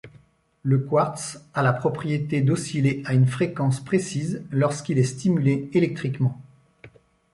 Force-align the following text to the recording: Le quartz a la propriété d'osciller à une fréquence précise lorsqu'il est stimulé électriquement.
Le 0.63 0.79
quartz 0.79 1.43
a 1.53 1.61
la 1.61 1.73
propriété 1.73 2.41
d'osciller 2.41 3.03
à 3.05 3.13
une 3.13 3.27
fréquence 3.27 3.81
précise 3.83 4.41
lorsqu'il 4.49 4.97
est 4.97 5.03
stimulé 5.03 5.69
électriquement. 5.73 6.41